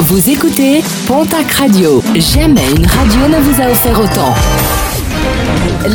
Vous 0.00 0.28
écoutez 0.28 0.82
Pontac 1.06 1.50
Radio. 1.52 2.02
Jamais 2.14 2.68
une 2.76 2.86
radio 2.86 3.28
ne 3.28 3.40
vous 3.40 3.62
a 3.62 3.70
offert 3.70 3.98
autant. 3.98 4.34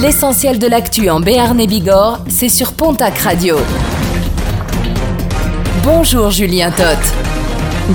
L'essentiel 0.00 0.58
de 0.58 0.66
l'actu 0.66 1.10
en 1.10 1.20
Béarn 1.20 1.58
et 1.60 1.66
Bigorre, 1.66 2.20
c'est 2.28 2.48
sur 2.48 2.72
Pontac 2.72 3.18
Radio. 3.18 3.56
Bonjour 5.82 6.30
Julien 6.30 6.70
Toth. 6.70 7.27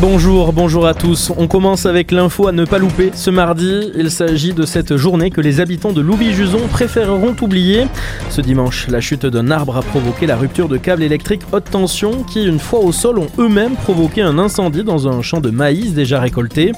Bonjour, 0.02 0.54
bonjour 0.54 0.88
à 0.88 0.96
tous. 0.96 1.32
On 1.38 1.48
commence 1.48 1.86
avec 1.86 2.12
l'info 2.12 2.48
à 2.48 2.52
ne 2.52 2.66
pas 2.66 2.80
louper. 2.80 3.12
Ce 3.14 3.30
mardi, 3.30 3.92
il 3.96 4.10
s'agit 4.10 4.52
de 4.52 4.66
cette 4.66 4.98
journée 4.98 5.30
que 5.30 5.40
les 5.40 5.60
habitants 5.60 5.94
de 5.94 6.02
Louvis-Juson 6.02 6.68
préféreront 6.68 7.36
oublier. 7.42 7.86
Ce 8.32 8.42
dimanche, 8.42 8.88
la 8.88 9.02
chute 9.02 9.28
d'un 9.28 9.52
arbre 9.52 9.78
a 9.78 9.84
provoqué 9.84 10.26
la 10.26 10.36
rupture 10.36 10.68
de 10.68 10.78
câbles 10.78 11.04
électriques 11.04 11.44
haute 11.52 11.70
tension 11.70 12.24
qui, 12.24 12.44
une 12.44 12.58
fois 12.58 12.80
au 12.80 12.92
sol, 12.92 13.20
ont 13.20 13.28
eux-mêmes 13.38 13.76
provoqué 13.76 14.24
un 14.24 14.40
incendie 14.40 14.84
dans 14.84 15.08
un 15.08 15.22
champ 15.22 15.42
de 15.42 15.52
maïs 15.52 15.94
déjà 15.94 16.20
récolté. 16.20 16.72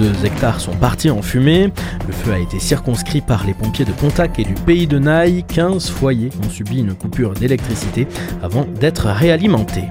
Deux 0.00 0.24
hectares 0.24 0.60
sont 0.60 0.74
partis 0.74 1.10
en 1.10 1.20
fumée. 1.20 1.70
Le 2.06 2.12
feu 2.14 2.32
a 2.32 2.38
été 2.38 2.58
circonscrit 2.60 3.20
par 3.20 3.44
les 3.46 3.52
pompiers 3.52 3.84
de 3.84 3.92
Pontac 3.92 4.38
et 4.38 4.44
du 4.44 4.54
pays 4.54 4.86
de 4.86 4.98
Naï. 4.98 5.44
15 5.48 5.90
foyers 5.90 6.30
ont 6.42 6.48
subi 6.48 6.78
une 6.78 6.94
coupure 6.94 7.34
d'électricité 7.34 8.08
avant 8.42 8.66
d'être 8.80 9.08
réalimentés. 9.08 9.84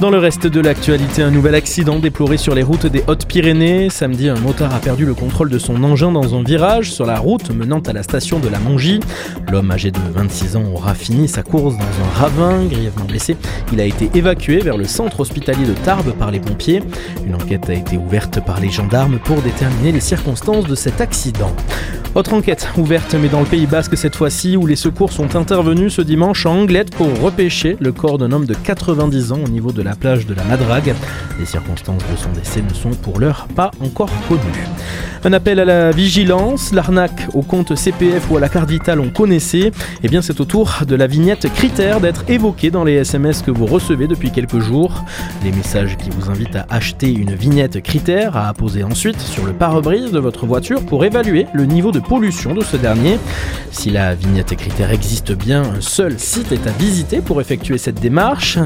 Dans 0.00 0.10
le 0.10 0.18
reste 0.18 0.46
de 0.46 0.60
l'actualité, 0.60 1.22
un 1.22 1.30
nouvel 1.30 1.54
accident 1.54 1.98
déploré 1.98 2.36
sur 2.36 2.54
les 2.54 2.62
routes 2.62 2.86
des 2.86 3.04
Hautes-Pyrénées. 3.06 3.88
Samedi, 3.88 4.28
un 4.28 4.38
motard 4.38 4.74
a 4.74 4.80
perdu 4.80 5.04
le 5.04 5.14
contrôle 5.14 5.48
de 5.48 5.58
son 5.58 5.84
engin 5.84 6.10
dans 6.10 6.34
un 6.34 6.42
virage 6.42 6.92
sur 6.92 7.06
la 7.06 7.18
route 7.18 7.50
menant 7.50 7.80
à 7.80 7.92
la 7.92 8.02
station 8.02 8.40
de 8.40 8.48
la 8.48 8.58
Mongie. 8.58 9.00
L'homme 9.50 9.70
âgé 9.70 9.90
de 9.90 9.98
26 10.14 10.56
ans 10.56 10.64
aura 10.72 10.94
fini 10.94 11.28
sa 11.28 11.42
course 11.42 11.76
dans 11.76 11.82
un 11.82 12.20
ravin, 12.20 12.64
grièvement 12.64 13.04
blessé. 13.04 13.36
Il 13.72 13.80
a 13.80 13.84
été 13.84 14.10
évacué 14.14 14.58
vers 14.58 14.76
le 14.76 14.84
centre 14.84 15.20
hospitalier 15.20 15.66
de 15.66 15.74
Tarbes 15.74 16.12
par 16.18 16.30
les 16.30 16.40
pompiers. 16.40 16.82
Une 17.24 17.36
enquête 17.36 17.70
a 17.70 17.74
été 17.74 17.96
ouverte 17.96 18.44
par 18.44 18.60
les 18.60 18.70
gendarmes 18.70 19.18
pour 19.22 19.40
déterminer 19.42 19.92
les 19.92 20.00
circonstances 20.00 20.66
de 20.66 20.74
cet 20.74 21.00
accident. 21.00 21.54
Autre 22.14 22.34
enquête 22.34 22.68
ouverte, 22.76 23.14
mais 23.18 23.28
dans 23.28 23.40
le 23.40 23.46
Pays 23.46 23.66
Basque 23.66 23.96
cette 23.96 24.16
fois-ci, 24.16 24.58
où 24.58 24.66
les 24.66 24.76
secours 24.76 25.12
sont 25.12 25.34
intervenus 25.34 25.94
ce 25.94 26.02
dimanche 26.02 26.44
en 26.44 26.58
Anglette 26.58 26.94
pour 26.94 27.08
repêcher 27.20 27.78
le 27.80 27.90
corps 27.90 28.18
d'un 28.18 28.32
homme 28.32 28.44
de 28.44 28.52
90 28.52 29.32
ans 29.32 29.40
au 29.42 29.48
niveau 29.48 29.72
de 29.72 29.81
la 29.82 29.94
plage 29.94 30.26
de 30.26 30.34
la 30.34 30.44
Madrague. 30.44 30.94
Les 31.38 31.46
circonstances 31.46 32.02
de 32.10 32.16
son 32.16 32.30
décès 32.30 32.62
ne 32.62 32.74
sont 32.74 32.90
pour 32.90 33.18
l'heure 33.18 33.46
pas 33.54 33.70
encore 33.80 34.10
connues. 34.28 34.68
Un 35.24 35.32
appel 35.32 35.60
à 35.60 35.64
la 35.64 35.92
vigilance, 35.92 36.72
l'arnaque 36.72 37.28
au 37.32 37.42
compte 37.42 37.76
CPF 37.76 38.28
ou 38.28 38.38
à 38.38 38.40
la 38.40 38.48
carte 38.48 38.68
vitale 38.68 38.98
on 38.98 39.10
connaissait. 39.10 39.70
Eh 40.02 40.08
bien 40.08 40.20
c'est 40.20 40.40
au 40.40 40.44
tour 40.44 40.80
de 40.86 40.96
la 40.96 41.06
vignette 41.06 41.52
critère 41.52 42.00
d'être 42.00 42.24
évoquée 42.28 42.72
dans 42.72 42.82
les 42.82 42.94
SMS 42.94 43.42
que 43.42 43.52
vous 43.52 43.66
recevez 43.66 44.08
depuis 44.08 44.32
quelques 44.32 44.58
jours. 44.58 45.04
Les 45.44 45.52
messages 45.52 45.96
qui 45.96 46.10
vous 46.10 46.28
invitent 46.28 46.56
à 46.56 46.66
acheter 46.70 47.08
une 47.12 47.34
vignette 47.34 47.80
critère 47.82 48.36
à 48.36 48.48
apposer 48.48 48.82
ensuite 48.82 49.20
sur 49.20 49.46
le 49.46 49.52
pare-brise 49.52 50.10
de 50.10 50.18
votre 50.18 50.44
voiture 50.44 50.84
pour 50.84 51.04
évaluer 51.04 51.46
le 51.54 51.66
niveau 51.66 51.92
de 51.92 52.00
pollution 52.00 52.52
de 52.52 52.64
ce 52.64 52.76
dernier. 52.76 53.18
Si 53.70 53.90
la 53.90 54.16
vignette 54.16 54.56
critère 54.56 54.90
existe 54.90 55.32
bien, 55.32 55.62
un 55.62 55.80
seul 55.80 56.18
site 56.18 56.50
est 56.50 56.66
à 56.66 56.72
visiter 56.72 57.20
pour 57.20 57.40
effectuer 57.40 57.78
cette 57.78 58.00
démarche, 58.00 58.58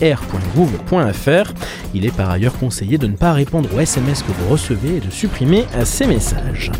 certificat-r.gouv.fr. 0.00 1.52
Il 1.94 2.04
est 2.04 2.14
par 2.14 2.30
ailleurs 2.30 2.58
conseillé 2.58 2.98
de 2.98 3.06
ne 3.06 3.16
pas 3.16 3.32
répondre 3.32 3.68
aux 3.74 3.80
SMS 3.80 4.22
que 4.22 4.32
vous 4.32 4.50
recevez 4.50 4.96
et 4.96 5.00
de 5.00 5.10
supprimer 5.10 5.64
ces 5.84 6.06
messages. 6.06 6.70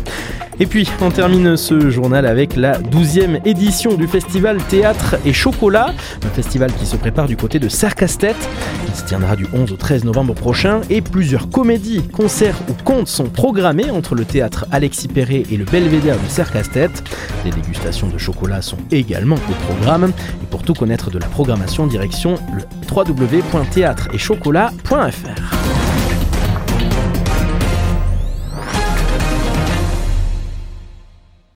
Et 0.61 0.65
puis, 0.65 0.89
on 0.99 1.09
termine 1.09 1.55
ce 1.55 1.89
journal 1.89 2.25
avec 2.25 2.57
la 2.57 2.81
12e 2.81 3.39
édition 3.45 3.93
du 3.93 4.07
festival 4.07 4.57
Théâtre 4.63 5.15
et 5.25 5.31
Chocolat, 5.31 5.93
un 6.25 6.29
festival 6.29 6.73
qui 6.73 6.85
se 6.85 6.97
prépare 6.97 7.27
du 7.27 7.37
côté 7.37 7.59
de 7.59 7.69
Sercastet. 7.69 8.35
Il 8.85 8.93
se 8.93 9.05
tiendra 9.05 9.37
du 9.37 9.47
11 9.53 9.71
au 9.71 9.77
13 9.77 10.03
novembre 10.03 10.33
prochain 10.33 10.81
et 10.89 10.99
plusieurs 10.99 11.49
comédies, 11.49 12.01
concerts 12.09 12.57
ou 12.67 12.73
contes 12.83 13.07
sont 13.07 13.29
programmés 13.29 13.89
entre 13.89 14.15
le 14.15 14.25
théâtre 14.25 14.65
Alexis 14.69 15.07
Perret 15.07 15.43
et 15.49 15.55
le 15.55 15.63
Belvédère 15.63 16.17
de 16.17 16.27
Sercastet. 16.27 16.89
Des 17.45 17.51
dégustations 17.51 18.09
de 18.09 18.17
chocolat 18.17 18.61
sont 18.61 18.79
également 18.91 19.37
au 19.37 19.73
programme. 19.73 20.11
Et 20.43 20.45
pour 20.49 20.63
tout 20.63 20.73
connaître 20.73 21.09
de 21.09 21.19
la 21.19 21.27
programmation, 21.27 21.87
direction 21.87 22.35
le 22.53 22.63
www.théâtreetchocolat.fr. 23.03 25.98